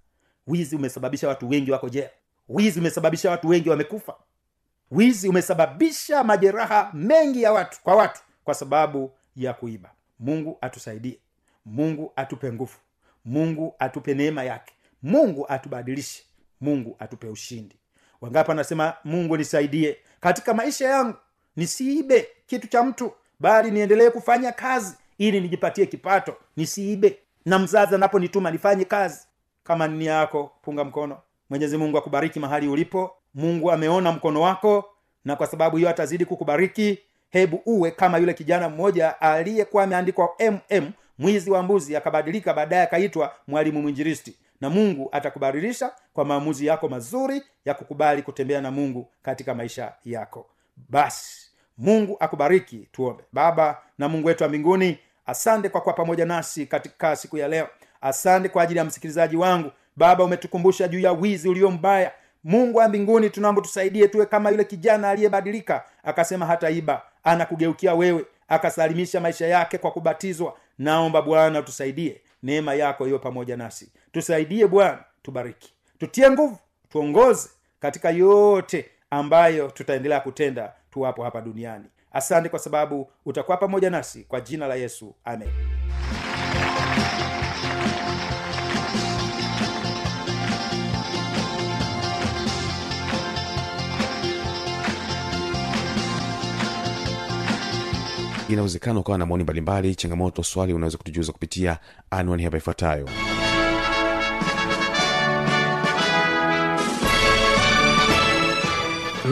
Wizi 0.47 0.77
umesababisha 0.77 1.29
watu 1.29 1.49
wengi 1.49 1.71
wako 1.71 1.89
jela. 1.89 2.11
Wizi 2.49 2.81
umesababisha 2.81 3.31
watu 3.31 3.49
wengi 3.49 3.71
wamekufa. 3.71 4.15
Wizi 4.91 5.29
umesababisha 5.29 6.25
majeraha 6.25 6.91
mengi 6.95 7.43
ya 7.43 7.53
watu 7.53 7.81
kwa 7.83 7.95
watu 7.95 8.21
kwa 8.45 8.55
sababu 8.55 9.13
ya 9.37 9.53
kuiba. 9.55 9.91
Mungu 10.19 10.59
atusaidie 10.61 11.19
mungu 11.67 12.13
atupe 12.17 12.53
nguvu. 12.53 12.77
Mungu 13.25 13.75
atupe 13.79 14.15
neema 14.15 14.43
yake. 14.45 14.75
Mungu 15.03 15.47
atubadilishe. 15.49 16.23
Mungu 16.61 16.97
atupe 16.99 17.29
ushindi. 17.29 17.77
Wangapi 18.21 18.51
anasema 18.51 18.95
mungu 19.05 19.37
nisaidie? 19.37 19.97
Katika 20.21 20.55
maisha 20.55 20.89
yangu 20.89 21.17
nisiibe 21.57 22.29
kitu 22.47 22.67
cha 22.69 22.83
mtu 22.83 23.13
bali 23.41 23.71
niendelee 23.71 24.11
kufanya 24.11 24.53
kazi 24.53 24.95
ili 25.19 25.41
nijipatie 25.41 25.87
kipato. 25.87 26.37
Nisiibe. 26.57 27.19
Na 27.45 27.59
mzazi 27.59 27.95
anaponituma 27.95 28.51
nifanye 28.51 28.85
kazi. 28.85 29.27
Kama 29.65 29.89
nini 29.89 30.07
yako 30.07 30.53
punga 30.63 30.85
mkono. 30.85 31.19
Mwenyezi 31.51 31.77
mungu 31.77 31.99
akubariki 31.99 32.41
mahali 32.41 32.69
ulipo. 32.69 33.15
Mungu 33.35 33.73
ameona 33.73 34.13
mkono 34.13 34.41
wako 34.41 34.85
na 35.25 35.37
kwa 35.37 35.47
sababu 35.47 35.77
hiyo 35.77 35.89
atazidi 35.91 36.25
kukubariki. 36.25 36.99
Hebu 37.31 37.63
uwe 37.67 37.91
kama 37.91 38.19
yule 38.19 38.35
kijana 38.35 38.69
mmoja 38.69 39.21
aliyekuwa 39.21 39.85
ameandikwa 39.85 40.29
mm 40.71 40.93
mwizi 41.19 41.51
wa 41.51 41.63
mbuzi 41.63 41.97
akabadilika 41.97 42.55
baadaye 42.55 42.83
akaitwa 42.83 43.33
mwalimu 43.47 43.83
mwinjiristi 43.83 44.37
na 44.61 44.71
mungu 44.71 45.09
atakubadilisha 45.13 45.93
kwa 46.13 46.25
maamuzi 46.25 46.67
yako 46.67 46.89
mazuri 46.89 47.43
ya 47.65 47.75
kukubali 47.75 48.23
kutembea 48.23 48.61
na 48.61 48.71
mungu 48.71 49.09
katika 49.23 49.55
maisha 49.55 49.93
yako. 50.05 50.47
Basi 50.89 51.51
mungu 51.79 52.17
akubariki. 52.21 52.89
Tuombe. 52.93 53.25
Baba 53.33 53.79
na 53.99 54.09
mungu 54.09 54.27
wetu 54.29 54.43
wa 54.43 54.49
mbinguni 54.49 54.99
asante 55.27 55.69
kwa 55.69 55.81
kuwa 55.81 55.95
pamoja 55.95 56.25
nasi 56.25 56.67
katika 56.67 57.17
siku 57.17 57.39
ya 57.39 57.49
leo. 57.49 57.69
Asante 58.01 58.49
kwa 58.49 58.63
ajili 58.63 58.79
ya 58.79 58.85
msikilizaji 58.85 59.37
wangu. 59.37 59.71
Baba 59.97 60.25
umetukumbusha 60.25 60.89
juu 60.89 60.99
ya 61.01 61.13
wizi 61.13 61.49
ulio 61.49 61.71
mbaya. 61.71 62.13
Mungu 62.45 62.79
wa 62.79 62.89
mbinguni 62.89 63.31
tunaomba 63.31 63.63
tusaidie 63.63 64.09
tuwe 64.09 64.27
kama 64.27 64.51
yule 64.51 64.65
kijana 64.65 65.11
aliyebadilika. 65.11 65.85
Akasema 66.03 66.47
hata 66.47 66.71
iba 66.71 67.03
anakugeukia 67.25 67.95
wewe. 67.95 68.25
Akasalimisha 68.49 69.21
maisha 69.21 69.47
yake 69.47 69.79
kwa 69.79 69.91
kubatizwa 69.91 70.57
naomba 70.79 71.23
bwana 71.23 71.63
tusaidie 71.63 72.21
neema 72.43 72.75
yako 72.75 73.05
hiyo 73.05 73.19
pamoja 73.19 73.57
nasi. 73.57 73.93
Tusaidie 74.13 74.67
bwana 74.67 75.05
tubariki. 75.23 75.75
Tutie 75.99 76.31
nguvu 76.31 76.59
tuongoze 76.89 77.49
katika 77.81 78.11
yote 78.11 78.91
ambayo 79.11 79.69
tutaendelea 79.71 80.21
kutenda 80.21 80.73
tuwapo 80.91 81.25
hapa 81.25 81.41
duniani. 81.41 81.85
Asante 82.13 82.49
kwa 82.49 82.59
sababu 82.59 83.11
utakuwa 83.27 83.57
pamoja 83.57 83.91
nasi 83.91 84.25
kwa 84.25 84.41
jina 84.41 84.67
la 84.67 84.75
yesu. 84.75 85.15
Amen 85.25 85.49
inawezekana 98.49 99.01
ukawa 99.01 99.19
na 99.19 99.27
maoni 99.27 99.43
mbalimbali 99.43 99.95
changamoto 99.95 100.43
swali 100.43 100.73
unaweza 100.73 100.99
kutujuza 100.99 101.33
kupitia 101.33 101.79
anwani 102.11 102.43
hapa 102.45 102.57
ifuatayo. 102.57 103.09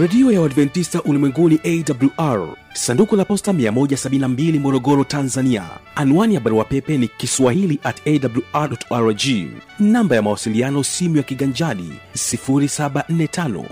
Redio 0.00 0.32
ya 0.32 0.40
uadventista 0.40 1.02
ulimwenguni 1.02 1.60
awr 1.64 2.48
sanduku 2.72 3.16
la 3.16 3.24
posta 3.24 3.52
172 3.52 4.58
morogoro 4.60 5.04
tanzania. 5.04 5.64
Anwani 5.94 6.34
ya 6.34 6.40
barua 6.40 6.64
pepe 6.64 6.98
ni 6.98 7.08
kiswahili 7.08 7.78
at 7.82 7.96
awrrg 8.06 9.22
namba 9.80 10.16
ya 10.16 10.22
mawasiliano 10.22 10.84
simu 10.84 11.16
ya 11.16 11.22
kiganjadi 11.22 11.92
745 12.14 13.64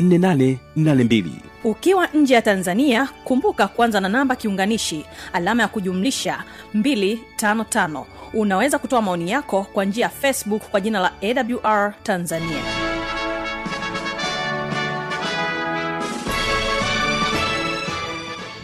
184882 0.00 1.24
ukiwa 1.64 2.06
nje 2.14 2.34
ya 2.34 2.42
tanzania 2.42 3.08
kumbuka 3.24 3.68
kwanza 3.68 4.00
na 4.00 4.08
namba 4.08 4.36
kiunganishi 4.36 5.04
alama 5.32 5.62
ya 5.62 5.68
kujumlisha 5.68 6.44
255 6.74 8.04
unaweza 8.34 8.78
kutoa 8.78 9.02
maoni 9.02 9.30
yako 9.30 9.66
kwa 9.72 9.84
njia 9.84 10.02
ya 10.04 10.10
facebook 10.10 10.62
kwa 10.70 10.80
jina 10.80 11.00
la 11.00 11.12
awr 11.22 11.94
tanzania. 12.02 12.62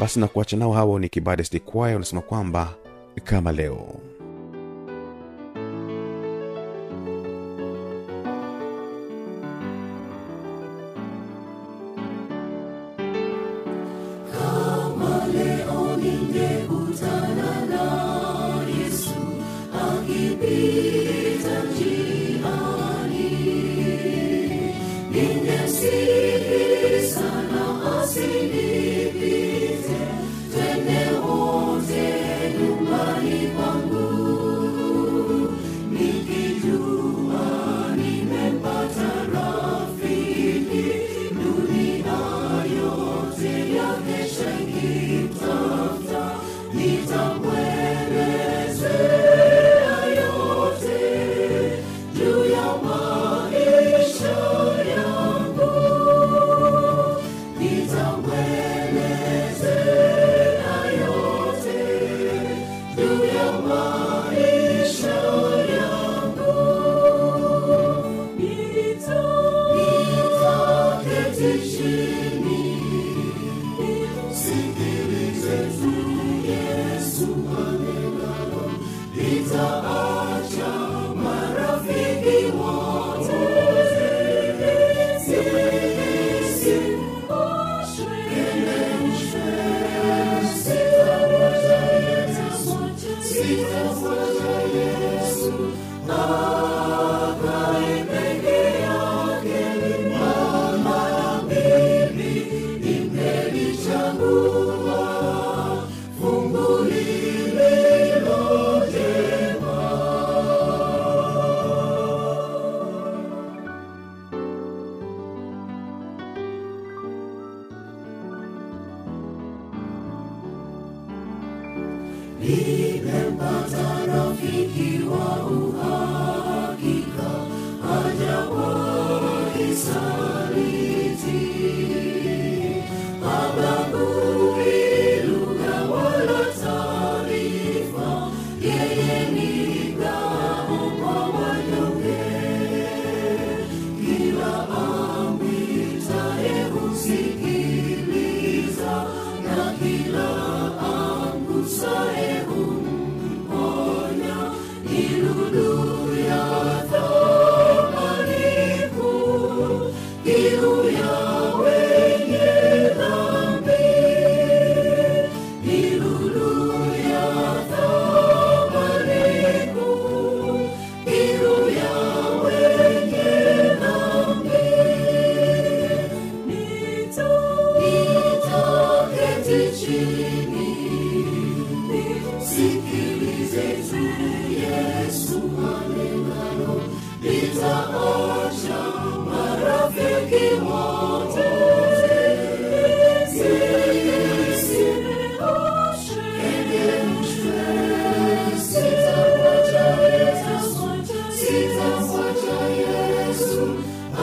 Basi 0.00 0.20
na 0.20 0.26
kuacha 0.28 0.56
nao 0.56 0.72
hawo 0.72 0.98
ni 0.98 1.08
kibadest 1.08 1.58
kwaya 1.60 1.96
unasema 1.96 2.20
kwamba 2.22 2.74
kama 3.24 3.52
leo 3.52 3.86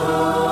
Oh. 0.04 0.51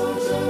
Fungu 0.00 0.40